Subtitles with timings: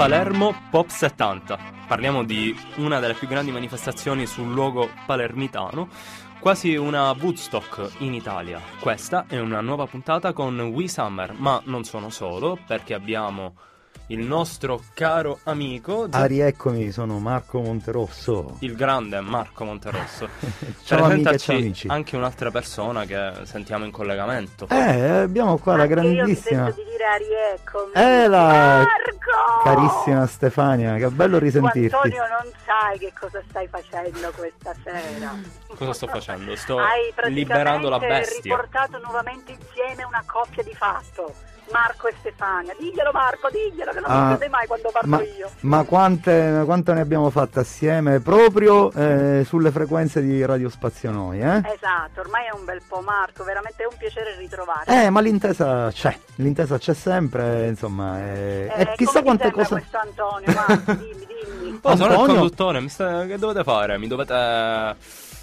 [0.00, 1.58] Palermo Pop 70.
[1.86, 5.90] Parliamo di una delle più grandi manifestazioni sul luogo palermitano,
[6.38, 8.62] quasi una Woodstock in Italia.
[8.80, 13.56] Questa è una nuova puntata con We Summer, ma non sono solo, perché abbiamo
[14.10, 16.08] il nostro caro amico.
[16.10, 18.56] Ah, rieccomi, sono Marco Monterosso.
[18.60, 20.28] Il grande Marco Monterosso.
[20.84, 21.88] ciao amiche, ciao amici.
[21.88, 24.66] Anche un'altra persona che sentiamo in collegamento.
[24.68, 26.66] Eh, abbiamo qua anche la grandissima.
[26.66, 27.92] Io di dire a rieccomi.
[27.94, 29.20] Eh, la Marco!
[29.62, 31.88] carissima Stefania, che bello risentirti.
[31.88, 35.34] Tu, Antonio, non sai che cosa stai facendo questa sera.
[35.76, 36.56] Cosa sto facendo?
[36.56, 36.78] Sto
[37.26, 38.36] liberando la bestia.
[38.36, 41.48] Hai riportato nuovamente insieme una coppia di fatto.
[41.72, 42.74] Marco e Stefania.
[42.78, 45.50] Diglielo Marco, diglielo che non ah, mi crede mai quando parlo ma, io.
[45.60, 51.40] Ma quante, quante, ne abbiamo fatte assieme proprio eh, sulle frequenze di Radio Spazio Noi,
[51.40, 51.62] eh?
[51.72, 54.92] Esatto, ormai è un bel po' Marco, veramente è un piacere ritrovarti.
[54.92, 59.74] Eh, ma l'intesa c'è, l'intesa c'è sempre, insomma, eh, eh, e chissà quante cose...
[59.74, 61.78] questo Antonio, Marco, dimmi, dimmi.
[61.82, 63.24] Oh, sono il conduttore, mi sta...
[63.26, 63.98] che dovete fare?
[63.98, 64.96] Mi dovete...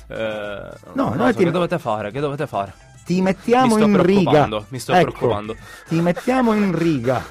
[0.09, 1.43] Eh, no, no, so, ti...
[1.43, 2.11] che dovete fare?
[2.11, 2.86] Che dovete fare?
[3.07, 4.49] Ti mettiamo in riga.
[4.67, 5.55] Mi sto ecco, preoccupando.
[5.87, 7.23] Ti mettiamo in riga.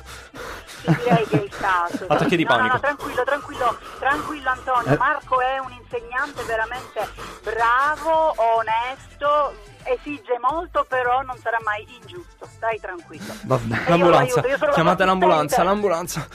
[0.86, 2.06] direi che è il caso.
[2.06, 2.66] Attacchi di no, panico.
[2.68, 4.92] No, no, tranquillo, tranquillo, tranquillo Antonio.
[4.94, 4.96] Eh.
[4.96, 7.06] Marco è un insegnante veramente
[7.44, 12.48] bravo, onesto, esige molto, però non sarà mai ingiusto.
[12.56, 13.34] Stai tranquillo.
[13.42, 13.88] Vabbè.
[13.88, 14.42] L'ambulanza.
[14.72, 16.26] Chiamate l'ambulanza, l'ambulanza.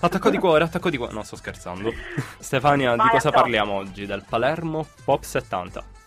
[0.00, 1.14] Attacco di cuore, attacco di cuore.
[1.14, 1.90] No, sto scherzando.
[2.38, 3.40] Stefania, Vai, di cosa Antonio.
[3.40, 4.04] parliamo oggi?
[4.04, 6.03] Del Palermo Pop 70.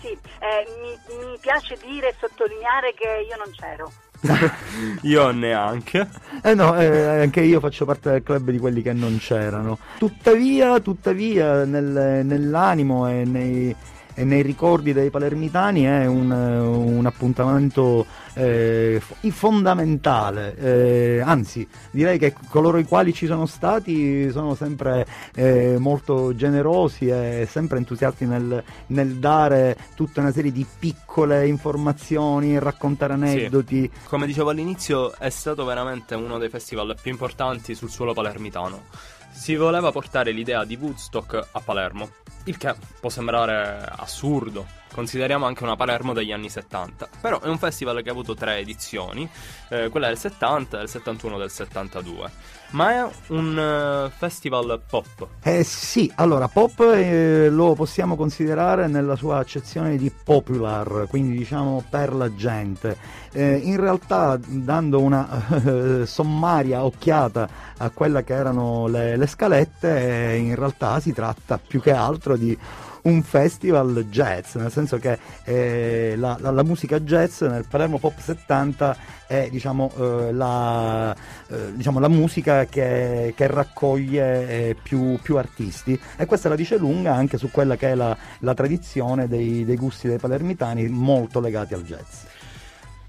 [0.00, 3.92] Sì, eh, mi, mi piace dire e sottolineare che io non c'ero.
[5.02, 6.06] Io neanche.
[6.42, 9.78] Eh no, eh, anche io faccio parte del club di quelli che non c'erano.
[9.96, 13.74] Tuttavia, tuttavia, nel- nell'animo e nei,
[14.20, 18.04] e nei ricordi dei palermitani è un, un appuntamento
[18.34, 20.56] eh, fo- fondamentale.
[20.58, 27.08] Eh, anzi, direi che coloro i quali ci sono stati sono sempre eh, molto generosi
[27.08, 33.90] e sempre entusiasti nel, nel dare tutta una serie di piccole informazioni, raccontare aneddoti.
[34.04, 38.82] Come dicevo all'inizio, è stato veramente uno dei festival più importanti sul suolo palermitano.
[39.30, 42.10] Si voleva portare l'idea di Woodstock a Palermo,
[42.44, 44.66] il che può sembrare assurdo.
[44.92, 47.08] Consideriamo anche una Palermo degli anni 70.
[47.20, 49.28] Però è un festival che ha avuto tre edizioni,
[49.68, 52.30] eh, quella del 70, del 71 e del 72.
[52.70, 55.26] Ma è un eh, festival pop.
[55.42, 61.84] Eh sì, allora pop eh, lo possiamo considerare nella sua accezione di popular, quindi diciamo
[61.88, 62.96] per la gente.
[63.32, 70.32] Eh, in realtà dando una eh, sommaria occhiata a quella che erano le, le scalette,
[70.32, 72.56] eh, in realtà si tratta più che altro di
[73.02, 78.18] un festival jazz, nel senso che eh, la, la- la musica jazz nel Palermo Pop
[78.18, 78.96] 70
[79.26, 81.14] è diciamo, eh, la,
[81.48, 86.76] eh, diciamo, la musica che, che raccoglie eh, più, più artisti e questa la dice
[86.76, 88.16] lunga anche su quella che è la,
[88.54, 92.29] tradizione dei, dei gusti dei palermitani molto legati al jazz.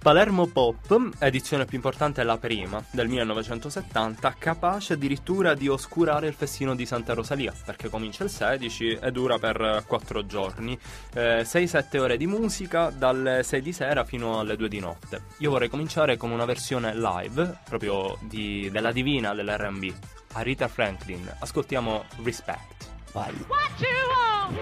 [0.02, 6.34] Palermo Pop, edizione più importante è la prima, del 1970, capace addirittura di oscurare il
[6.34, 10.76] festino di Santa Rosalia, perché comincia il 16 e dura per 4 giorni.
[11.14, 15.22] 6-7 ore di musica, dalle 6 di sera fino alle 2 di notte.
[15.38, 19.94] Io vorrei cominciare con una versione live, proprio di- della divina dell'R&B,
[20.34, 21.32] Arita Franklin.
[21.38, 22.90] Ascoltiamo Respect.
[23.12, 23.32] Vai.
[23.48, 24.58] What you want,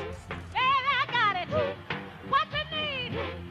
[0.52, 1.76] baby, I got it.
[2.28, 3.49] What you need,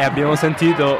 [0.00, 0.98] e abbiamo sentito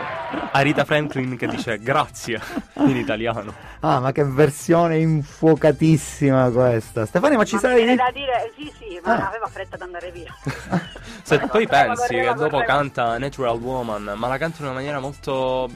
[0.52, 2.38] Arita Franklin che dice grazie
[2.74, 3.54] in italiano.
[3.80, 7.06] Ah, ma che versione infuocatissima questa.
[7.06, 9.28] Stefania, ma ci Ma viene da dire, sì, sì, ma Ah.
[9.28, 10.30] aveva fretta di andare via.
[11.22, 12.64] Se Correva, poi pensi correva, che dopo correva.
[12.72, 15.70] canta Natural Woman, ma la canta in una maniera molto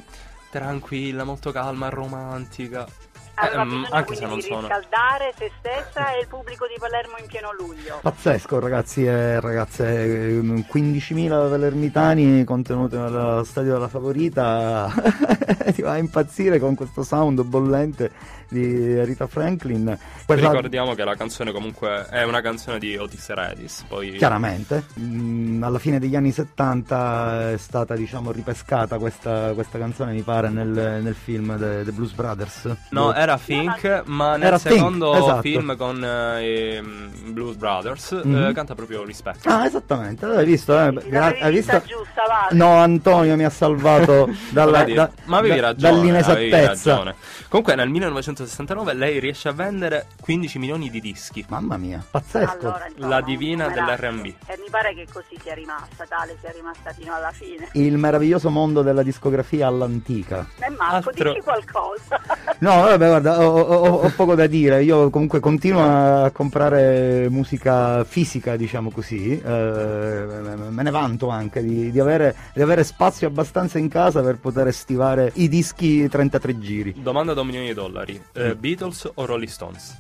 [0.51, 2.87] tranquilla, molto calma, romantica.
[3.37, 4.61] Aveva Ehm, bisogno anche quindi se non di sono.
[4.61, 7.99] riscaldare se stessa e il pubblico di Palermo in pieno luglio.
[8.01, 14.89] Pazzesco ragazzi e ragazze, ehm, 15.000 palermitani contenuti nello stadio della favorita,
[15.75, 18.11] ti va a impazzire con questo sound bollente
[18.49, 19.97] di Rita Franklin.
[20.27, 25.63] Quella- Ricordiamo che la canzone comunque è una canzone di Otis Redis, poi Chiaramente, mm,
[25.63, 30.69] alla fine degli anni 70 è stata diciamo ripescata questa, questa canzone mi pare nel,
[31.03, 32.75] nel film The, The Blues Brothers.
[32.91, 35.41] No, era Fink, ma nel Era secondo esatto.
[35.43, 38.53] film con eh, i mm, Blues Brothers eh, Mhm.
[38.53, 39.49] canta proprio Rispetto.
[39.49, 40.79] Ah, esattamente, l'hai visto?
[40.79, 40.93] Eh?
[41.09, 41.79] Gra- hai visto?
[41.87, 42.55] giusta, Vale.
[42.57, 46.67] No, Antonio mi ha salvato dalla, da- ma avevi da- dall'inesattezza.
[46.93, 47.15] ragione.
[47.49, 47.89] Comunque nel
[48.35, 51.45] 1969 lei riesce a vendere 15 milioni di dischi.
[51.49, 52.51] Mamma mia, pazzesco.
[52.51, 54.25] Allora, insomma, La divina dell'R&B.
[54.47, 57.69] E mi pare che così sia rimasta, tale sia rimasta fino alla fine.
[57.75, 60.47] Il meraviglioso mondo della discografia all'antica.
[60.59, 62.21] E Marco, Altro- dici qualcosa.
[62.59, 64.83] No, vabbè, guarda, ho, ho- ho poco da dire.
[64.83, 69.39] Io comunque continuo a comprare musica fisica, diciamo così.
[69.41, 74.39] Eh, me ne vanto anche di, di avere, di avere spazio abbastanza in casa per
[74.39, 76.95] poter stivare i dischi 33 giri.
[76.97, 78.23] Domanda da un milione di dollari.
[78.35, 79.97] Eh, Beatles o Rolling Stones?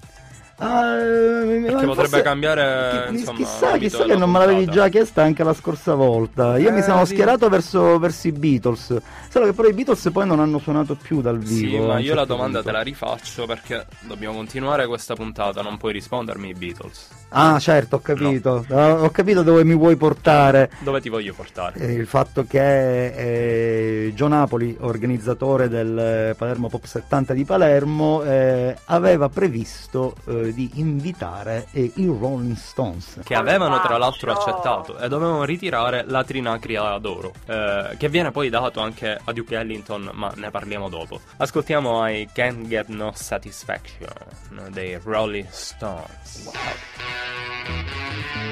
[0.64, 5.22] Eh, ma Perché potrebbe cambiare, chi- insomma, chissà, chissà che non me l'avevi già chiesta
[5.22, 6.56] anche la scorsa volta.
[6.58, 7.12] Io mi Eh, sono sì.
[7.12, 8.96] schierato verso, verso i Beatles.
[9.28, 11.76] Solo che però i Beatles poi non hanno suonato più dal vivo.
[11.82, 12.62] Sì, ma un io la certo domanda punto.
[12.70, 17.08] te la rifaccio perché dobbiamo continuare questa puntata, non puoi rispondermi i Beatles.
[17.36, 18.64] Ah, certo, ho capito.
[18.70, 20.70] Ah, Ho capito dove mi vuoi portare.
[20.78, 21.78] Dove ti voglio portare?
[21.80, 23.06] Eh, Il fatto che
[24.06, 30.52] eh, Gio Napoli, organizzatore del eh, Palermo Pop 70 di Palermo, eh, aveva previsto eh,
[30.54, 33.20] di invitare eh, i Rolling Stones.
[33.22, 38.48] Che avevano tra l'altro accettato e dovevano ritirare la trinacria d'oro, eh, che viene poi
[38.48, 41.20] dato anche a Duke Ellington, ma ne parliamo dopo.
[41.36, 44.12] Ascoltiamo I Can't Get No Satisfaction
[44.70, 46.50] dei Rolling Stones.
[47.66, 48.43] I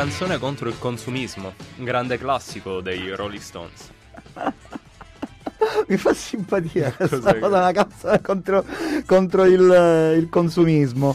[0.00, 3.90] canzone contro il consumismo, un grande classico dei Rolling Stones.
[5.88, 8.64] Mi fa simpatia questa cosa, una canzone contro,
[9.04, 11.14] contro il, il consumismo.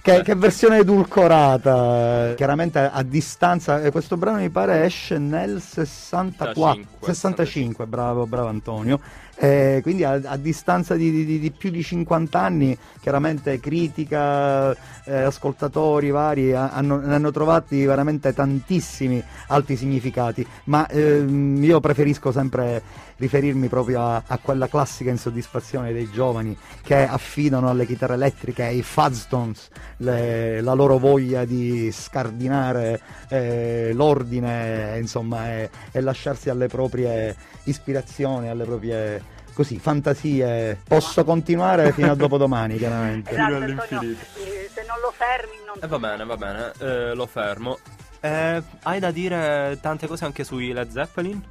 [0.00, 6.54] Che, che versione edulcorata, chiaramente a distanza, eh, questo brano mi pare esce nel 64,
[6.54, 8.98] 65, 65, bravo, bravo Antonio,
[9.38, 14.72] Eh, quindi a, a distanza di, di- di più di 50 anni, chiaramente critica,
[15.04, 22.32] eh, ascoltatori vari ha- hanno, hanno trovati veramente tantissimi alti significati, ma ehm, io preferisco
[22.32, 22.82] sempre
[23.16, 28.82] riferirmi proprio a, a quella classica insoddisfazione dei giovani che affidano alle chitarre elettriche, ai
[28.82, 37.34] Fuzstones, le- la loro voglia di scardinare eh, l'ordine insomma, e, e lasciarsi alle proprie
[37.64, 39.25] ispirazioni, alle proprie
[39.56, 40.78] così, fantasie.
[40.86, 43.30] Posso continuare fino a dopodomani, chiaramente.
[43.30, 44.20] Esatto, Fino all'infinito.
[44.34, 47.78] eh, se non lo fermi non E va bene, va bene, eh, lo fermo.
[48.20, 51.42] Eh, hai da dire tante cose anche sui Led Zeppelin?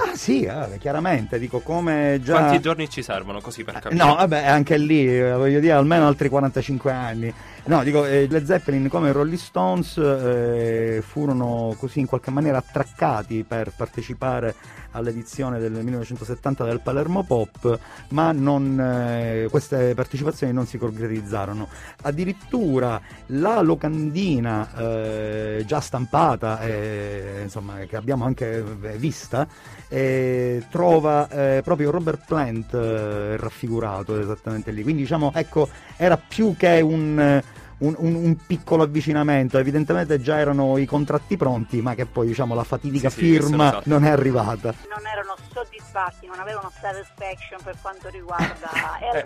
[0.00, 2.34] Ah sì, eh, chiaramente, dico come già...
[2.38, 3.94] Quanti giorni ci servono così per capire?
[3.96, 7.34] No, vabbè, anche lì, eh, voglio dire, almeno altri 45 anni.
[7.68, 12.56] No, dico, eh, le Zeppelin come i Rolling Stones eh, furono così in qualche maniera
[12.56, 14.54] attraccati per partecipare
[14.92, 21.68] all'edizione del 1970 del Palermo Pop, ma non, eh, queste partecipazioni non si concretizzarono.
[22.04, 29.46] Addirittura la locandina eh, già stampata, eh, insomma, che abbiamo anche eh, vista,
[29.88, 34.82] eh, trova eh, proprio Robert Plant raffigurato esattamente lì.
[34.82, 37.42] Quindi diciamo, ecco, era più che un,
[37.78, 42.54] un- un- un piccolo avvicinamento, evidentemente già erano i contratti pronti, ma che poi diciamo
[42.54, 43.82] la fatidica Sì, sì, firma esatto.
[43.88, 44.74] non è arrivata.
[44.88, 48.70] non erano soddisfatti, non avevano satisfaction per quanto riguarda
[49.00, 49.18] Eh,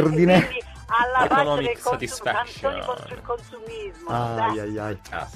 [0.00, 0.44] il dinero.
[0.44, 4.08] eh, alla parte Economic del consum- canzoni contro il consumismo.
[4.08, 4.98] Ai ai ai.
[5.10, 5.28] Ah,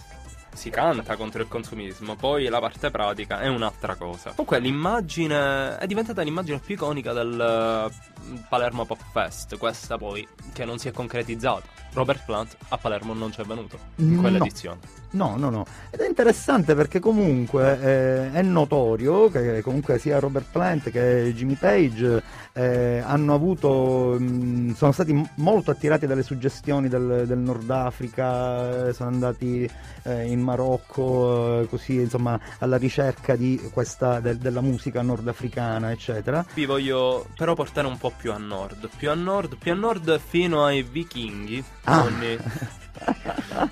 [0.54, 4.30] si canta contro il consumismo, poi la parte pratica è un'altra cosa.
[4.30, 10.64] Comunque l'immagine è diventata l'immagine più iconica del eh, Palermo Pop Fest, questa poi che
[10.64, 11.66] non si è concretizzata.
[11.92, 14.78] Robert Plant a Palermo non c'è venuto in quell'edizione.
[14.82, 15.03] No,
[15.37, 15.66] no, no.
[15.90, 21.54] Ed è interessante perché comunque eh, è notorio che comunque sia Robert Plant che Jimmy
[21.54, 28.88] Page eh, hanno avuto, mh, sono stati molto attirati dalle suggestioni del, del Nord Africa,
[28.88, 29.68] eh, sono andati
[30.02, 36.44] eh, in Marocco, eh, così insomma alla ricerca di questa, del- della musica nordafricana, eccetera.
[36.54, 40.18] Vi voglio però portare un po' più a nord, più a nord, più a nord
[40.18, 41.64] fino ai vichinghi.
[41.85, 42.02] Ah.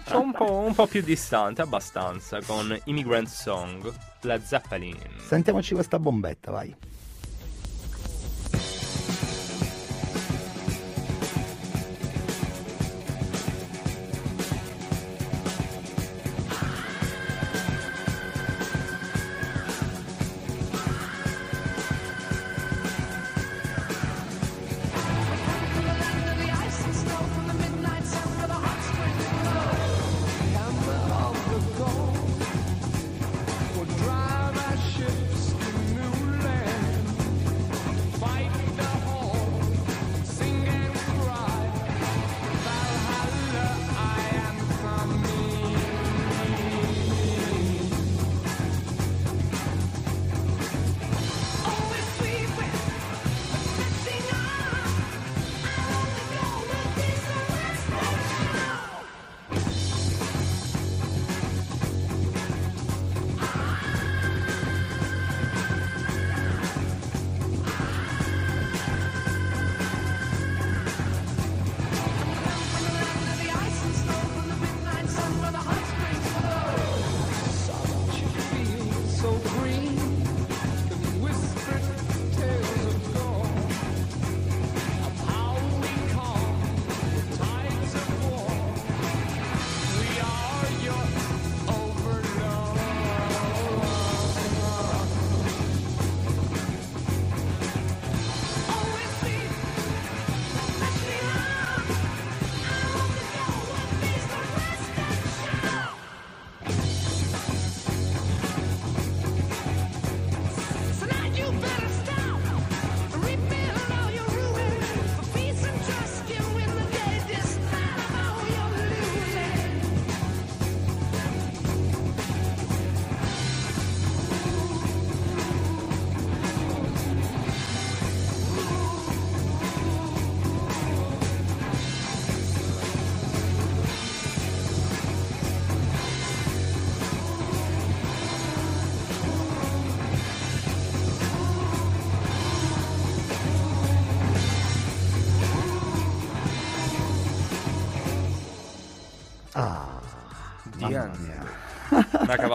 [0.07, 4.99] Cioè, un, po', un po' più distante, abbastanza, con Immigrant Song, Led Zeppelin.
[5.19, 6.75] Sentiamoci questa bombetta, vai.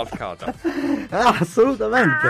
[0.07, 0.53] Cavalcata.
[1.09, 2.27] Ah, assolutamente.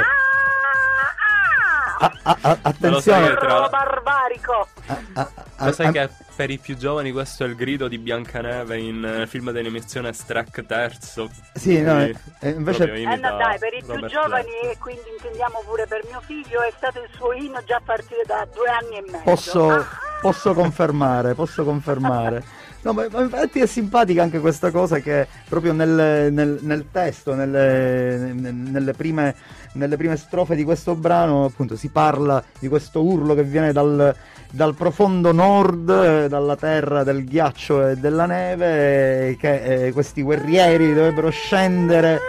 [1.99, 3.01] Ah, ah, ah, lo attenzione.
[3.01, 4.67] sai che tra- Rolo barbarico.
[4.85, 7.87] Ah, ah, ah, Lo sai ah, che per i più giovani questo è il grido
[7.87, 11.27] di Biancaneve in eh, film d'animazione Strack terzo.
[11.55, 12.15] Sì, no, eh,
[12.49, 14.69] invece- Eh no, dai, per i più Robert giovani Redford.
[14.71, 18.21] e quindi intendiamo pure per mio figlio è stato il suo inno già a partire
[18.27, 19.23] da due anni e mezzo.
[19.23, 19.85] Posso, Ah,
[20.21, 22.43] posso confermare, posso confermare.
[22.83, 27.33] No, ma, ma infatti è simpatica anche questa cosa che proprio nel, nel- nel testo,
[27.33, 29.35] nelle, nel- nelle prime,
[29.73, 34.15] nelle prime strofe di questo brano, appunto, si parla di questo urlo che viene dal,
[34.51, 41.29] dal profondo nord, dalla terra del ghiaccio e della neve, che eh, questi guerrieri dovrebbero
[41.29, 42.19] scendere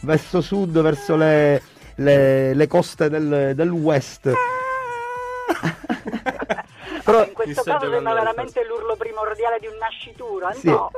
[0.00, 1.62] verso sud, verso le,
[1.96, 4.28] le- le coste del, del west.
[7.08, 10.52] Però, in questo caso sembra veramente l'urlo primordiale di un nascituro.
[10.52, 10.66] Sì.
[10.68, 10.90] No.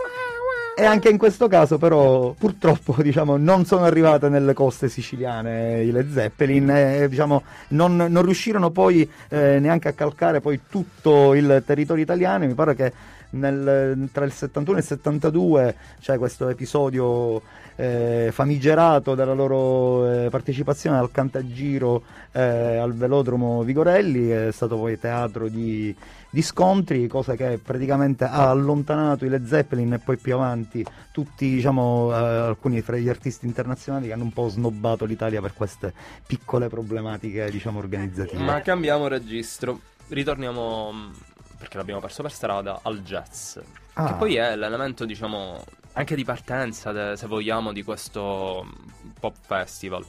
[0.75, 5.93] E anche in questo caso, però, purtroppo, diciamo, non sono arrivate nelle coste siciliane i
[5.93, 11.63] Led Zeppelin, e, diciamo, non, non riuscirono poi eh, neanche a calcare poi tutto il
[11.65, 12.45] territorio italiano.
[12.45, 12.93] Mi pare che
[13.31, 17.41] nel- tra il 71 e il 72 c'è questo episodio
[17.77, 22.03] eh, famigerato della loro eh, partecipazione al Cantagiro
[22.33, 25.95] eh, al velodromo Vigorelli, è stato poi teatro di,
[26.31, 31.51] di scontri, cosa che praticamente ha allontanato i Led Zeppelin e poi più avanti tutti,
[31.51, 35.93] diciamo, eh, alcuni fra gli artisti internazionali che hanno un po' snobbato l'Italia per queste
[36.27, 38.43] piccole problematiche, diciamo, organizzative.
[38.43, 39.81] Ma cambiamo registro.
[40.09, 41.15] Ritorniamo, mh,
[41.59, 43.59] perché l'abbiamo perso per strada, al jazz.
[43.95, 44.07] Ah.
[44.07, 49.35] Che poi è l'elemento, diciamo, anche di partenza, de- se vogliamo, di questo mh, pop
[49.41, 50.05] festival.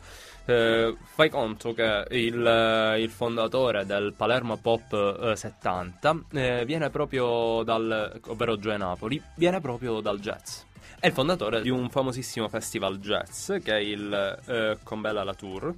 [0.46, 6.90] Eh, fai conto che il, eh, il fondatore del Palermo Pop eh, 70 eh, viene
[6.90, 10.62] proprio dal, ovvero Joe Napoli, viene proprio dal jazz.
[11.00, 15.74] È il fondatore di un famosissimo festival jazz che è il eh, Combella La Tour.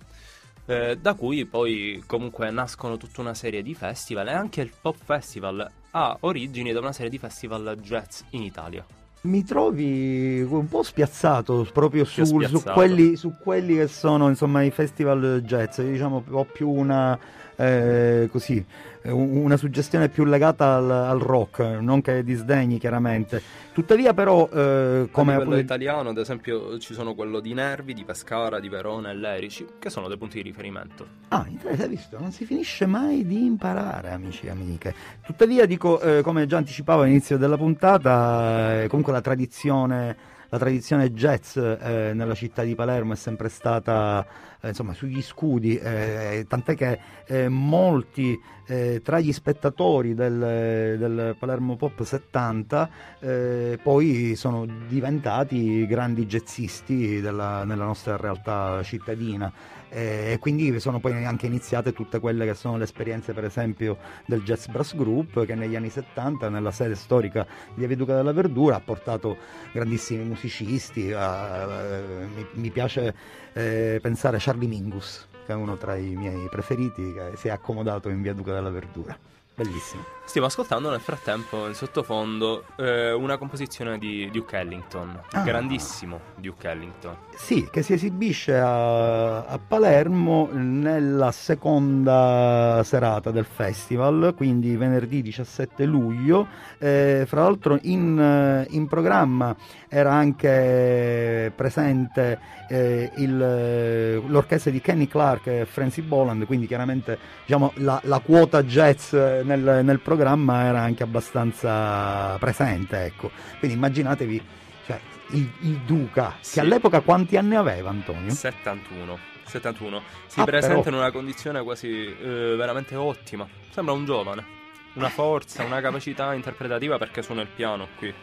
[0.65, 4.95] Eh, da cui poi comunque nascono tutta una serie di festival e anche il Pop
[4.95, 8.85] Festival ha origini da una serie di festival jazz in Italia.
[9.23, 12.73] Mi trovi un po' spiazzato proprio su, su spiazzato.
[12.73, 17.17] quelli, su quelli che sono insomma i festival jazz, diciamo ho più una
[17.55, 18.63] eh, così
[19.03, 23.41] un- una suggestione più legata al, al rock, non che disdegni chiaramente.
[23.73, 27.93] Tuttavia però eh, Come a livello appunto- italiano, ad esempio, ci sono quello di Nervi,
[27.93, 31.05] di Pescara, di Verona e Lerici, che sono dei punti di riferimento.
[31.29, 32.19] Ah, interessante, visto?
[32.19, 34.93] Non si finisce mai di imparare, amici e amiche.
[35.25, 40.15] Tuttavia, dico, eh, come già anticipavo all'inizio della puntata, eh, comunque la tradizione,
[40.53, 44.23] la tradizione jazz eh, nella città di Palermo è sempre stata
[44.61, 51.35] eh, insomma, sugli scudi, eh, tant'è che eh, molti eh, tra gli spettatori del, del
[51.39, 52.89] Palermo Pop 70
[53.19, 59.51] eh, poi sono diventati grandi jazzisti della- nella nostra realtà cittadina
[59.93, 64.41] e quindi sono poi anche iniziate tutte quelle che sono le esperienze per esempio del
[64.41, 68.79] Jazz Brass Group che negli anni 70 nella sede storica di Via della Verdura ha
[68.79, 69.37] portato
[69.71, 73.13] grandissimi musicisti eh, eh, mi, mi piace
[73.53, 77.51] eh, pensare a Charlie Mingus che è uno tra i miei preferiti che si è
[77.51, 79.17] accomodato in Via Duca della Verdura.
[79.55, 85.41] Bellissimo Stiamo ascoltando nel frattempo in sottofondo eh, una composizione di Duke Ellington, Ah.
[85.43, 87.15] grandissimo Duke Ellington.
[87.35, 95.85] Sì, che si esibisce a, a Palermo nella seconda serata del festival, quindi venerdì 17
[95.85, 96.47] luglio.
[96.79, 99.55] Eh, fra l'altro in, eh, in programma
[99.87, 107.19] era anche presente eh, il, eh, l'orchestra di Kenny Clark e Francie Boland, quindi chiaramente
[107.45, 113.03] diciamo, la, la quota jazz nel, nel programma era anche abbastanza presente.
[113.05, 113.31] Ecco.
[113.59, 114.41] Quindi immaginatevi
[114.85, 114.99] cioè,
[115.31, 116.53] il, il Duca, Sì.
[116.55, 118.31] che all'epoca quanti anni aveva Antonio?
[118.31, 119.17] 71.
[119.45, 120.01] 71.
[120.27, 120.89] Si Ah, presenta però.
[120.95, 123.47] in una condizione quasi eh, veramente ottima.
[123.69, 124.61] Sembra un giovane.
[124.93, 128.13] Una forza, una capacità interpretativa perché suona il piano qui.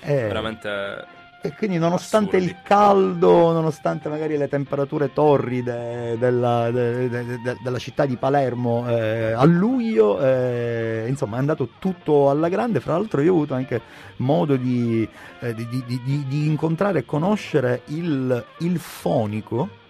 [0.00, 1.06] Eh, Veramente
[1.44, 2.54] E quindi nonostante Assurdi.
[2.54, 8.88] il caldo, nonostante magari le temperature torride della, de- de- de- della città di Palermo
[8.88, 12.78] eh, a luglio, eh, insomma è andato tutto alla grande.
[12.78, 13.80] Fra l'altro io ho avuto anche
[14.18, 15.06] modo di,
[15.40, 19.80] eh, di- di- di- di incontrare e conoscere il, il fonico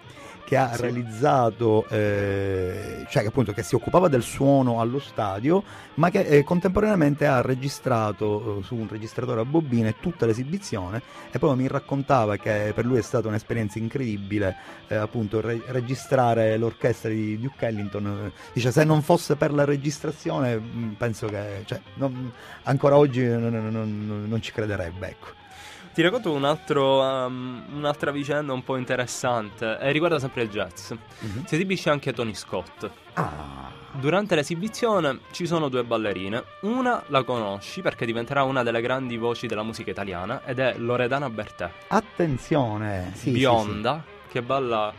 [0.53, 0.83] che ha Sì.
[0.83, 5.63] realizzato, eh, cioè appunto che si occupava del suono allo stadio,
[5.95, 11.39] ma che eh, contemporaneamente ha registrato eh, su un registratore a bobine tutta l'esibizione e
[11.39, 14.55] poi mi raccontava che per lui è stata un'esperienza incredibile
[14.89, 18.31] eh, appunto re- registrare l'orchestra di Duke Ellington.
[18.53, 22.31] Dice se non fosse per la registrazione mh, penso che cioè, non-
[22.65, 25.09] ancora oggi non, non- non- non ci crederebbe.
[25.09, 25.41] Ecco.
[25.93, 30.91] Ti racconto un altro, um, un'altra vicenda un po' interessante e riguarda sempre il jazz.
[30.91, 31.45] Mhm.
[31.45, 32.91] Si esibisce anche Tony Scott.
[33.15, 36.43] Ah, Durante l'esibizione ci sono due ballerine.
[36.63, 41.29] Una la conosci perché diventerà una delle grandi voci della musica italiana ed è Loredana
[41.29, 43.11] Bertè, attenzione.
[43.13, 44.93] Sì, sì, bionda, che balla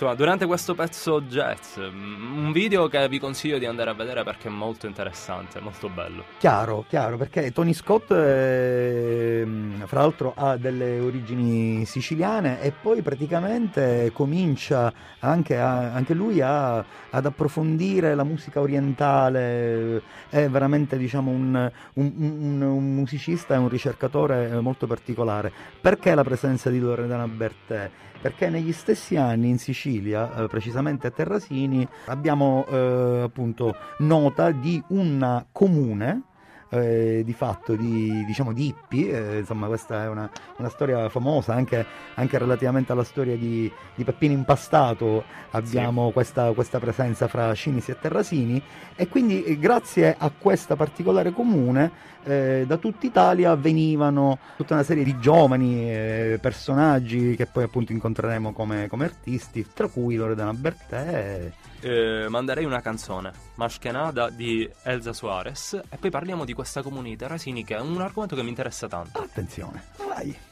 [0.00, 1.76] insomma durante questo pezzo jazz.
[1.80, 5.88] Mm, Un video che vi consiglio di andare a vedere perché è molto interessante, molto
[5.88, 6.22] bello.
[6.38, 14.10] Chiaro, chiaro, perché Tony Scott, ehm, fra l'altro, ha delle origini siciliane e poi praticamente
[14.12, 16.76] comincia anche, a- anche lui a-
[17.10, 20.00] ad approfondire la musica orientale.
[20.28, 25.50] È veramente, diciamo, un, un- un- un musicista e un ricercatore eh, molto particolare.
[25.80, 27.90] Perché la presenza di Loredana Bertè?
[28.20, 34.82] Perché negli stessi anni in Sicilia, eh, precisamente a Terrasini, abbiamo eh, appunto nota di
[34.88, 36.22] un comune
[36.70, 41.54] eh, di fatto di, diciamo, di hippie, eh, insomma questa è una, una storia famosa
[41.54, 47.90] anche, anche relativamente alla storia di, di Peppino Impastato abbiamo questa, questa presenza fra Cinisi
[47.90, 48.62] e Terrasini
[48.94, 54.82] e quindi eh, grazie a questa particolare comune eh, da tutta Italia venivano tutta una
[54.82, 60.52] serie di giovani eh, personaggi che poi appunto incontreremo come, come artisti, tra cui Loredana
[60.52, 61.52] Bertè.
[61.80, 67.64] Eh, manderei una canzone, Maschenada di Elsa Suarez, e poi parliamo di questa comunità Rasini
[67.64, 69.20] che è un argomento che mi interessa tanto.
[69.20, 70.47] Attenzione, vai!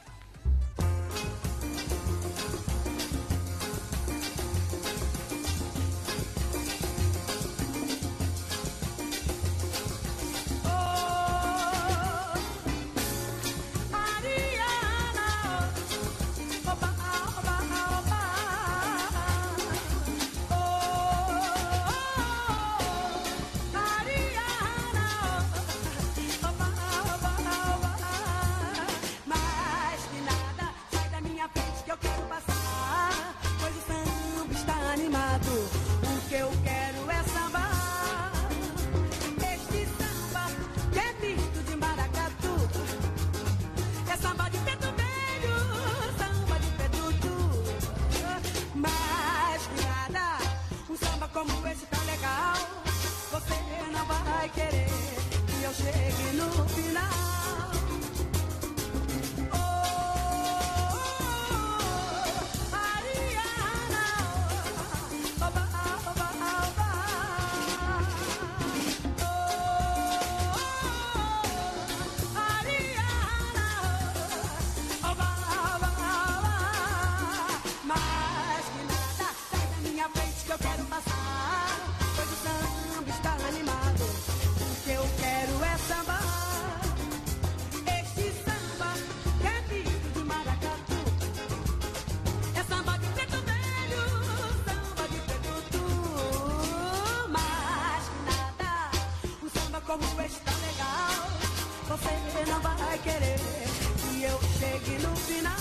[104.95, 105.56] looking up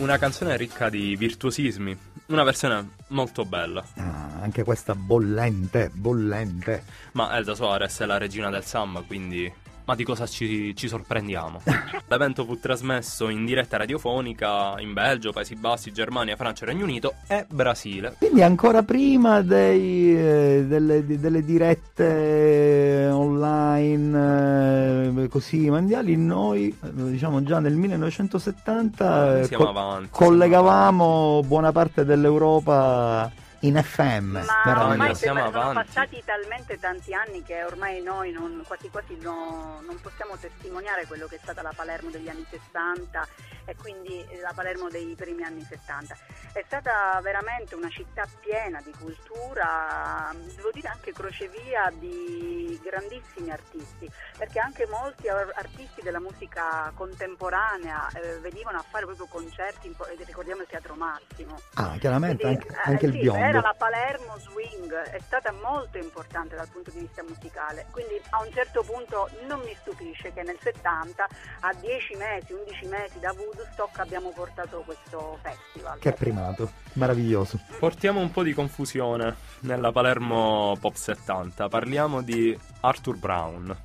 [0.00, 1.94] Una canzone ricca di virtuosismi,
[2.28, 3.84] una versione molto bella.
[3.96, 6.84] Ah, anche questa bollente, bollente.
[7.12, 9.52] Ma Elsa Suarez è la regina del samba, quindi...
[9.90, 11.62] Ma di cosa ci, ci sorprendiamo?
[12.06, 17.44] L'evento fu trasmesso in diretta radiofonica in Belgio, Paesi Bassi, Germania, Francia, Regno Unito e
[17.50, 18.14] Brasile.
[18.18, 27.42] Quindi ancora prima dei, eh, delle, delle dirette online eh, così mondiali, noi eh, diciamo
[27.42, 30.08] già nel 1970 eh, co- avanti.
[30.12, 33.28] collegavamo buona parte dell'Europa
[33.60, 34.42] in FM.
[34.46, 35.90] Ma ormai siamo sono avanti.
[35.90, 41.26] passati talmente tanti anni che ormai noi non, quasi quasi no- non possiamo testimoniare quello
[41.26, 43.26] che è stata la Palermo degli anni 60
[43.66, 46.16] e quindi la Palermo dei primi anni 70.
[46.52, 54.10] È stata veramente una città piena di cultura, devo dire anche crocevia di grandissimi artisti,
[54.38, 59.94] perché anche molti ar- artisti della musica contemporanea eh, venivano a fare proprio concerti,
[60.24, 61.60] ricordiamo il Teatro Massimo.
[61.74, 63.40] Ah, chiaramente Quindi, anche, eh, anche il sì, biondo.
[63.52, 68.42] C'era la Palermo Swing, è stata molto importante dal punto di vista musicale, quindi a
[68.42, 71.26] un certo punto non mi stupisce che nel 70,
[71.60, 75.98] a 10 mesi, 11 mesi da Woodstock abbiamo portato questo festival.
[75.98, 77.58] Che primato, meraviglioso.
[77.78, 81.68] Portiamo un po' di confusione nella Palermo Pop 70.
[81.68, 83.76] Parliamo di Arthur Brown.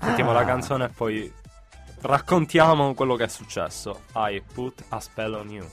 [0.00, 0.34] Sentiamo Ah.
[0.34, 1.32] la canzone e poi
[2.02, 4.02] raccontiamo quello che è successo.
[4.14, 5.66] I put a spell on you.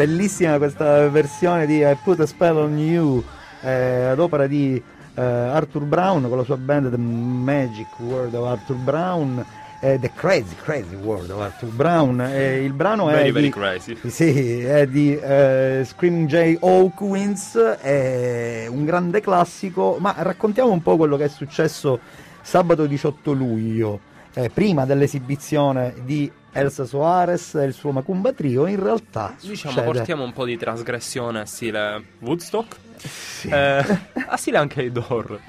[0.00, 3.22] Bellissima questa versione di I Put a Spell on You
[3.60, 4.82] eh, ad opera di
[5.14, 9.44] eh, Arthur Brown con la sua band The Magic World of Arthur Brown
[9.78, 13.94] eh, The Crazy Crazy World of Arthur Brown il brano Very, è very di, crazy.
[14.08, 20.96] sì, è di eh, Screaming Jay Hawkins è un grande classico ma raccontiamo un po'
[20.96, 22.00] quello che è successo
[22.40, 24.00] sabato 18 luglio
[24.34, 29.92] eh, prima dell'esibizione di Elsa Soares e il suo Macumba Trio in realtà Diciamo, succede-
[29.92, 32.76] portiamo un po' di trasgressione stile Woodstock.
[32.96, 33.48] Sì.
[33.48, 33.84] Eh,
[34.26, 35.40] a stile anche i Door.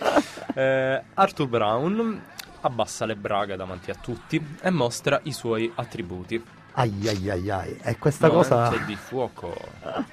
[0.53, 2.21] Eh, Arthur Brown
[2.61, 6.41] abbassa le braghe davanti a tutti e mostra i suoi attributi.
[6.73, 7.77] Ai ai ai ai.
[7.81, 9.53] E questa Momento cosa di fuoco.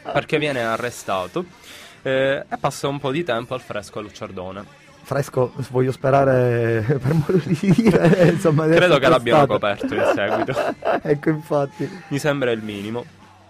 [0.02, 1.44] Perché viene arrestato
[2.02, 4.77] eh, e passa un po' di tempo al fresco a Lucciardone.
[5.09, 10.55] Fresco, voglio sperare per modo di dire, insomma, Credo che l'abbiano coperto in seguito.
[11.03, 11.90] ecco, infatti.
[12.09, 13.05] Mi sembra il minimo.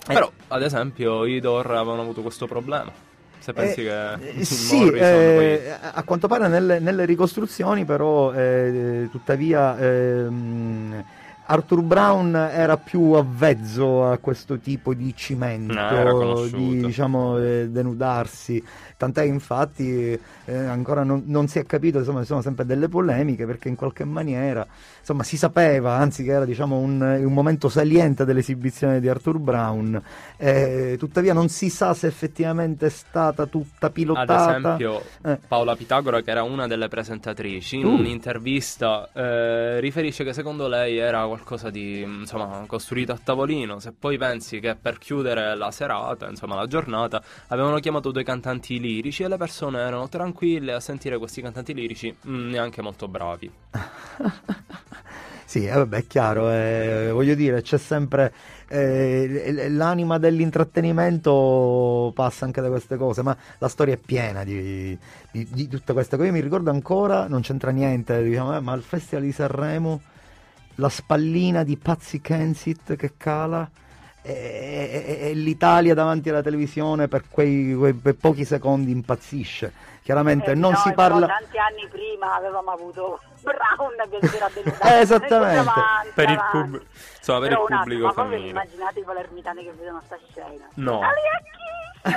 [0.07, 2.93] Però, ad esempio, i Door avevano avuto questo problema.
[3.41, 9.09] Se pensi Eh, che eh, sì, eh, a quanto pare nelle, nelle ricostruzioni però eh,
[9.11, 11.05] tuttavia ehm,
[11.51, 16.57] Arthur Brown era più avvezzo a questo tipo di cimento, No, era conosciuto.
[16.59, 18.63] di diciamo eh, denudarsi,
[18.99, 23.47] tant'è infatti eh, ancora non, non si è capito, insomma ci sono sempre delle polemiche
[23.47, 24.67] perché in qualche maniera
[25.01, 30.03] insomma si sapeva, anzi che era diciamo un, un momento saliente dell'esibizione di Arthur Brown,
[30.37, 34.51] eh, tuttavia non si sa se effettivamente è stata tutta Ad pilotata.
[34.77, 35.39] esempio, Eh.
[35.49, 37.95] Paola Pitagora, che era una delle presentatrici, in Uh.
[37.95, 41.37] un'intervista eh, riferisce che secondo lei era qualcosa
[41.71, 43.79] di insomma costruito a tavolino.
[43.79, 48.79] Se poi pensi che per chiudere la serata, insomma la giornata, avevano chiamato due cantanti
[48.79, 53.51] lirici e le persone erano tranquille a sentire questi cantanti lirici, mm, neanche molto bravi.
[55.49, 58.35] Sì, eh, vabbè, è chiaro, eh, voglio dire, c'è sempre
[58.69, 64.97] eh, l'anima dell'intrattenimento passa anche da queste cose, ma la storia è piena di,
[65.31, 66.29] di, di tutte queste cose.
[66.29, 70.01] Io mi ricordo ancora, non c'entra niente, diciamo, eh, ma al Festival di Sanremo
[70.81, 73.69] la spallina di Pazzi Kensit che cala
[74.23, 79.73] e, e- e l'Italia davanti alla televisione per quei, quei- per pochi secondi impazzisce.
[80.03, 81.27] Chiaramente Eh, non no, si però parla...
[81.27, 84.87] tanti anni prima avevamo avuto Brown che si era deludato.
[84.89, 85.59] Eh, esattamente.
[85.59, 86.83] Avanti, Per il, pub-
[87.19, 88.49] insomma, per il un attimo, pubblico ma femminile.
[88.51, 90.69] immaginate i palermitani che vedono sta scena?
[90.75, 91.01] No.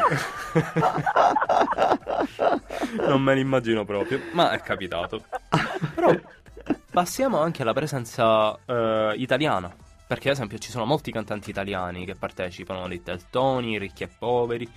[3.08, 5.24] Non me l'immagino proprio, ma è capitato.
[5.96, 6.14] Però
[6.92, 9.74] passiamo anche alla presenza eh, italiana.
[10.08, 14.70] Perché, ad esempio, ci sono molti cantanti italiani che partecipano, Little Tony, Ricchi e Poveri.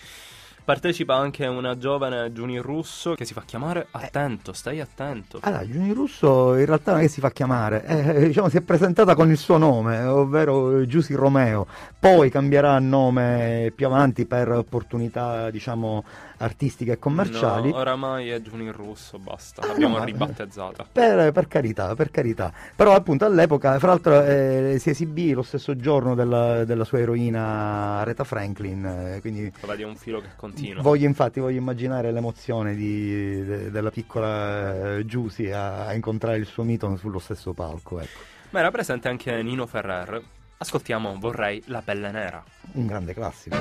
[0.65, 5.39] Partecipa anche una giovane Giuni Russo che si fa chiamare Attento, stai attento.
[5.43, 8.63] Allora, Giuni Russo in realtà non è che si fa chiamare, eh, diciamo, si è
[8.63, 11.67] presentata con il suo nome, ovvero Giussi Romeo,
[11.99, 16.03] poi cambierà nome più avanti per opportunità diciamo,
[16.39, 17.71] artistiche e commerciali.
[17.71, 19.67] No, oramai è Giuni Russo, basta.
[19.67, 20.87] L'abbiamo no, ribattezzata.
[20.91, 22.53] Per, per carità, per carità.
[22.75, 27.99] Però appunto all'epoca, fra l'altro, eh, si esibì lo stesso giorno della, della sua eroina
[28.01, 30.83] Aretha Franklin, eh, quindi Vedi, è un filo che continua.
[30.83, 36.47] voglio infatti voglio immaginare l'emozione di- de- della piccola eh, Giusy a, a incontrare il
[36.47, 38.01] suo mito sullo stesso palco.
[38.01, 38.19] Ecco.
[38.51, 40.23] Ma era presente anche Nino Ferrer.
[40.57, 42.43] Ascoltiamo Vorrei la pelle nera.
[42.73, 43.57] Un grande classico.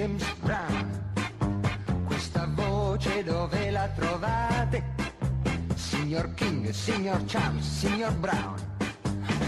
[0.00, 1.12] James Brown.
[2.06, 4.82] Questa voce dove la trovate?
[5.74, 8.56] Signor King, signor Charles, signor Brown.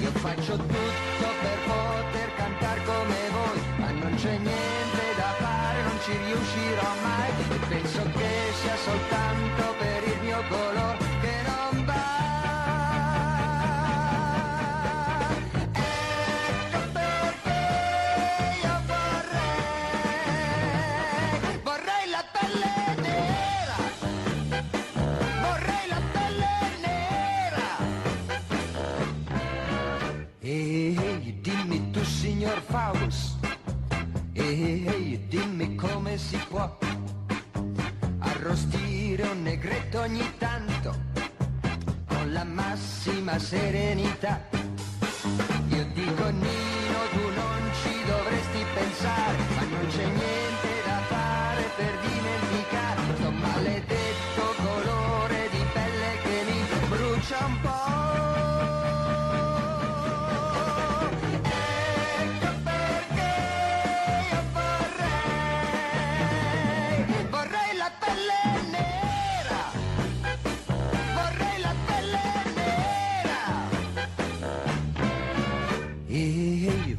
[0.03, 5.98] Io faccio tutto per poter cantare come voi, ma non c'è niente da fare, non
[6.05, 7.30] ci riuscirò mai.
[7.48, 8.30] E penso che
[8.61, 11.71] sia soltanto per il mio colore che non
[30.53, 33.38] Ehi, ehi, dimmi tu signor Faust,
[34.34, 36.76] ehi, ehi, dimmi come si può
[38.18, 40.94] arrostire un negretto ogni tanto
[42.05, 44.46] con la massima serenità.
[45.68, 46.61] Io dico Nino,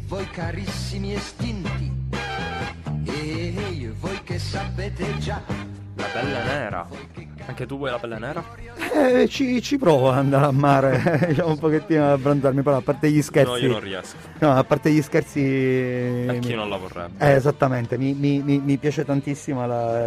[0.08, 1.92] voi carissimi estinti,
[3.06, 5.42] ehi, voi che sapete già,
[5.96, 6.88] La pelle nera.
[7.46, 8.44] Anche tu vuoi la pelle nera?
[8.94, 12.82] Eh, ci, ci provo ad andare a mare, diciamo un pochettino a abbronzarmi, però a
[12.82, 13.52] parte gli scherzi.
[13.52, 14.16] No, io non riesco.
[14.40, 16.26] No, a parte gli scherzi.
[16.30, 17.24] A chi mi- non la vorrebbe?
[17.26, 20.00] Eh, esattamente, mi, mi- mi- mi piace tantissimo la,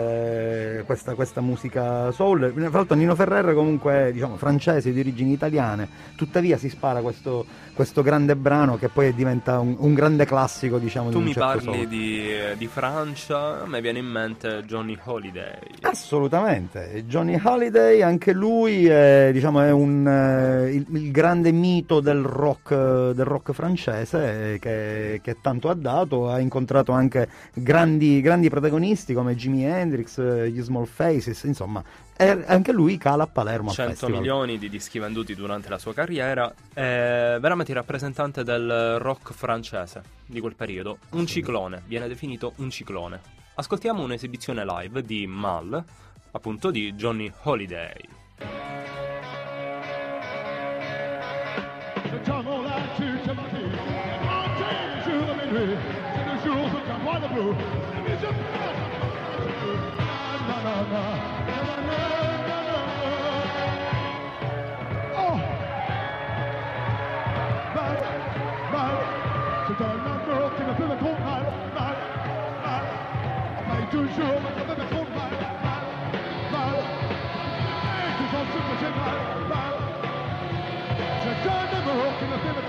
[0.78, 2.52] eh, questa, questa musica soul.
[2.54, 8.02] Fra l'altro Nino Ferrer comunque diciamo, francese di origini italiane, tuttavia si spara questo, questo
[8.02, 11.48] grande brano che poi diventa un, un grande classico diciamo, Tu di un mi certo
[11.48, 11.86] parli soul.
[11.88, 15.58] di, di Francia, a me viene in mente Johnny Holiday.
[15.82, 22.22] Assolutamente, Johnny Holiday, anche lui è, diciamo, è un, eh, il, il grande mito del
[22.22, 22.74] rock,
[23.10, 29.14] del rock francese eh, che, che tanto ha dato, ha incontrato anche grandi, grandi protagonisti
[29.14, 31.82] come Jimi Hendrix, eh, gli Small Faces, insomma,
[32.16, 34.20] anche lui cala a Palermo al 100 festival.
[34.20, 40.02] milioni di dischi venduti durante la sua carriera, è veramente il rappresentante del rock francese
[40.24, 40.98] di quel periodo.
[41.10, 43.36] Un ciclone, viene definito un ciclone.
[43.58, 45.82] Ascoltiamo un'esibizione live di Mal,
[46.36, 47.94] appunto di Johnny Holiday.
[74.78, 74.95] Je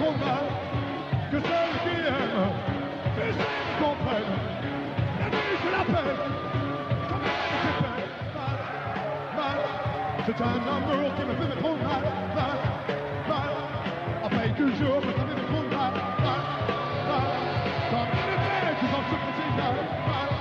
[0.07, 0.43] combat
[1.31, 2.53] que celles qui aiment
[3.17, 4.27] et celles qui.
[5.19, 6.21] La nuit, je l'appelle,
[7.09, 7.71] comme elle se
[8.35, 8.51] mal,
[9.37, 9.59] mal.
[10.25, 11.51] C'est un amour qui me fait
[11.87, 12.05] mal,
[13.27, 13.49] mal,
[14.57, 15.33] que je me
[15.75, 15.95] mal,
[16.25, 16.43] mal,
[17.09, 17.31] mal.
[17.91, 18.43] Comme une
[19.59, 19.77] mal,
[20.07, 20.31] mal.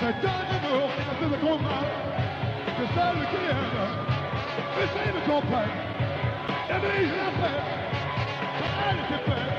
[0.00, 1.88] C'est un amour qui me fait mal,
[2.78, 2.84] que
[5.36, 5.70] qui.
[6.68, 7.81] La nuit, je l'appelle.
[9.20, 9.52] There.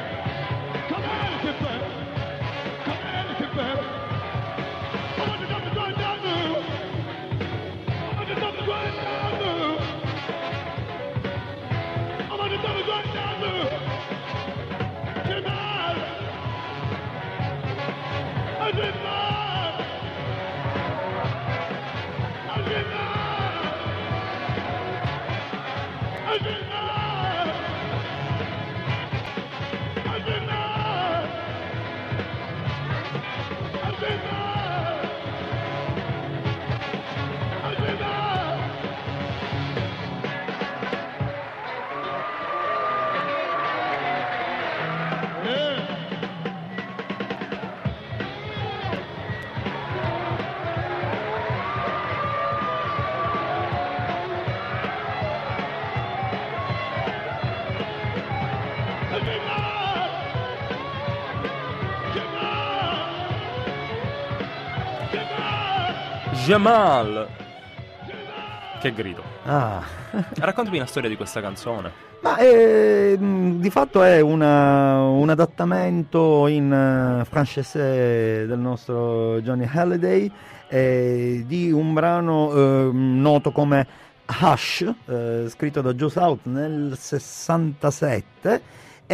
[26.26, 26.73] I
[34.06, 34.43] I
[66.46, 67.28] Jamal!
[68.82, 69.24] Che grido.
[69.46, 69.82] Ah.
[70.40, 71.92] Raccontami la storia di questa canzone.
[72.22, 79.66] Ma eh, mh, di fatto è una- un adattamento in eh, francese del nostro Johnny
[79.72, 80.32] Halliday
[80.68, 83.88] eh, di un brano eh, noto come
[84.42, 88.62] Hush, eh, scritto da Joe South nel 67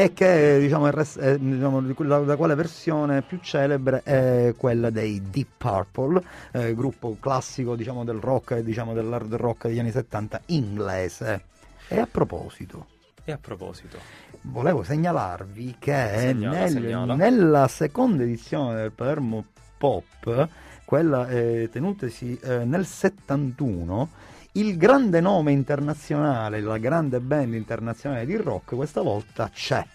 [0.04, 4.90] e che diciamo, è è, diciamo, di quella- la quale versione più celebre è quella
[4.90, 6.22] dei Deep Purple,
[6.52, 11.44] eh, gruppo classico diciamo, del rock e diciamo, dell'hard rock degli anni 70 inglese.
[11.88, 12.86] E a proposito,
[13.26, 13.98] E a proposito,
[14.44, 17.16] volevo segnalarvi che Segnala, nel- segnala.
[17.16, 19.46] nella seconda edizione del Palermo
[19.78, 20.48] Pop,
[20.86, 24.10] quella eh, tenutasi eh, nel 71,
[24.54, 29.86] il grande nome internazionale, la grande band internazionale di rock, questa volta c'è.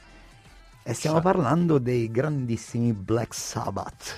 [0.83, 1.23] E stiamo C'è.
[1.23, 4.17] parlando dei grandissimi Black Sabbath.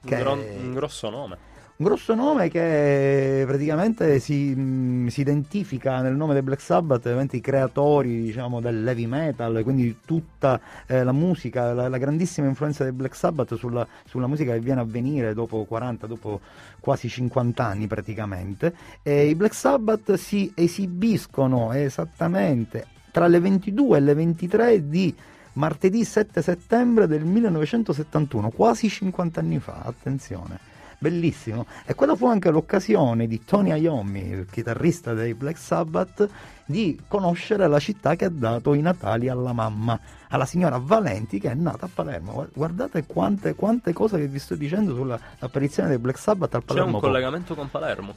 [0.00, 1.38] un, Che- gron- un grosso nome.
[1.80, 7.40] Un grosso nome che praticamente si, mh, si identifica nel nome dei Black Sabbath, i
[7.40, 13.14] creatori diciamo, dell'heavy metal, quindi tutta eh, la musica, la, la grandissima influenza dei Black
[13.14, 16.40] Sabbath sulla, sulla musica che viene a venire dopo 40, dopo
[16.80, 18.74] quasi 50 anni praticamente.
[19.04, 25.14] E I Black Sabbath si esibiscono esattamente tra le 22 e le 23 di
[25.52, 30.68] martedì 7 settembre del 1971, quasi 50 anni fa, attenzione
[30.98, 31.66] bellissimo.
[31.86, 36.28] E quella fu anche l'occasione di Tony Iommi, il chitarrista dei Black Sabbath,
[36.66, 41.50] di conoscere la città che ha dato i natali alla mamma, alla signora Valenti che
[41.50, 42.32] è nata a Palermo.
[42.32, 46.66] Gua- Guardate quante, quante cose che vi sto dicendo sull'apparizione dei Black Sabbath al C'è
[46.66, 46.86] Palermo.
[46.88, 47.02] un Pop.
[47.02, 48.14] collegamento con Palermo.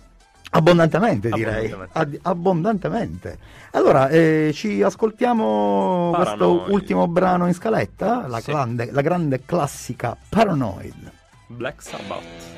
[0.53, 2.19] Abbondantemente direi, Abbondantemente.
[2.23, 3.37] Abbondantemente.
[3.71, 6.37] Allora, eh, ci ascoltiamo Paranoid.
[6.37, 8.51] questo ultimo brano in scaletta, la, Sì.
[8.51, 11.09] grande, la grande classica Paranoid.
[11.47, 12.50] Black Sabbath.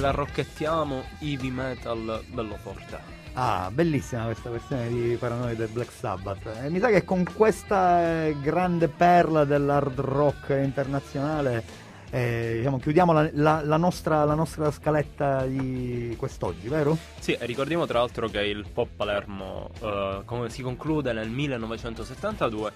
[0.00, 3.18] La rocchettiamo, heavy metal bello forte.
[3.34, 6.46] Ah, bellissima questa versione di Paranoid del Black Sabbath.
[6.64, 11.62] E mi sa che con questa eh, grande perla dell'hard rock internazionale
[12.10, 16.96] eh, diciamo, chiudiamo la, la- la nostra, la nostra scaletta di quest'oggi, vero?
[17.20, 22.72] Sì, e ricordiamo tra l'altro che il Pop Palermo eh, come si conclude nel 1972,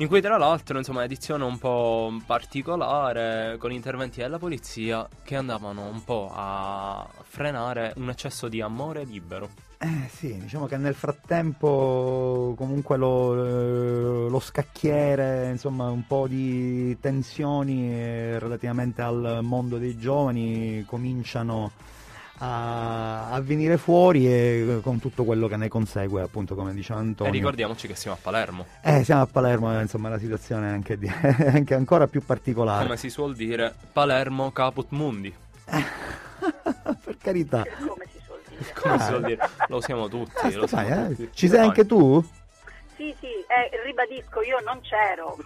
[0.00, 5.88] in cui tra l'altro insomma edizione un po' particolare con interventi della polizia che andavano
[5.88, 9.50] un po' a frenare un eccesso di amore libero.
[9.78, 16.98] Eh sì, diciamo che nel frattempo comunque lo, eh, lo scacchiere, insomma un po' di
[16.98, 21.72] tensioni eh, relativamente al mondo dei giovani cominciano
[22.42, 26.92] a, a venire fuori e eh, con tutto quello che ne consegue appunto come dice
[26.92, 27.32] E Antonio.
[27.32, 28.66] ricordiamoci che siamo a Palermo.
[28.82, 32.24] Eh, siamo a Palermo, eh, insomma la situazione è anche, di- è anche ancora più
[32.24, 32.84] particolare.
[32.84, 35.32] Come si suol dire, Palermo caput mundi.
[37.04, 37.64] per carità.
[37.86, 38.72] Come si suol dire.
[38.80, 39.48] Come si suol dire?
[39.68, 40.46] Lo usiamo tutti.
[40.46, 41.08] Ah, lo siamo eh?
[41.08, 41.28] tutti.
[41.32, 42.24] Ci sei anche tu?
[42.96, 45.36] Sì, sì, eh, ribadisco, io non c'ero.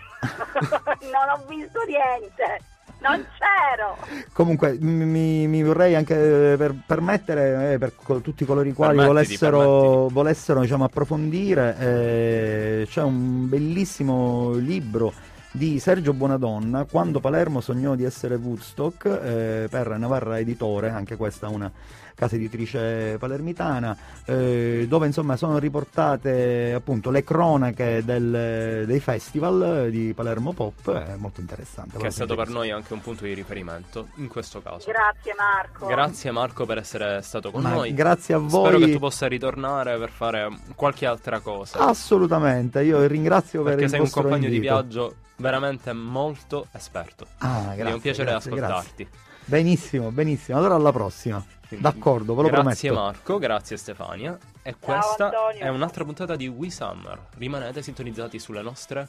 [1.13, 2.61] non ho visto niente.
[3.05, 3.97] Non c'ero.
[4.33, 8.97] Comunque mi, mi- vorrei anche eh, per, permettere, eh, per co- tutti coloro i quali
[8.97, 10.15] Permettiti, volessero, permettiti.
[10.15, 15.13] volessero diciamo, approfondire, eh, c'è un bellissimo libro
[15.51, 21.49] di Sergio Buonadonna, Quando Palermo sognò di essere Woodstock, eh, per Navarra Editore, anche questa
[21.49, 21.71] una
[22.15, 30.13] casa editrice palermitana, eh, dove insomma sono riportate appunto le cronache del- dei festival di
[30.15, 31.99] Palermo Pop, è molto interessante.
[31.99, 34.91] Che è stato per noi anche un punto di riferimento in questo caso.
[34.91, 35.87] Grazie Marco.
[35.87, 37.93] Grazie Marco per essere stato con Ma noi.
[37.95, 38.67] grazie a voi.
[38.67, 41.79] Spero che tu possa ritornare per fare qualche altra cosa.
[41.81, 44.73] Assolutamente, io ringrazio per perché il sei un compagno di invito.
[44.75, 47.27] viaggio veramente molto esperto.
[47.39, 49.09] Ah, grazie, è un piacere grazie, ascoltarti.
[49.47, 50.57] Benissimo, benissimo.
[50.59, 51.45] Allora alla prossima.
[51.69, 52.95] D'accordo, ve lo grazie prometto.
[52.95, 54.39] Marco, grazie Stefania.
[54.63, 55.63] E Ciao, questa Antonio.
[55.65, 57.19] è un'altra puntata di We Summer.
[57.37, 59.09] Rimanete sintonizzati sulle nostre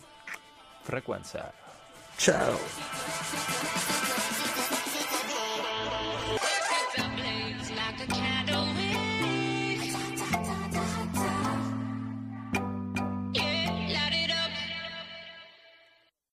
[0.82, 1.51] frequenze.
[2.16, 3.94] Ciao.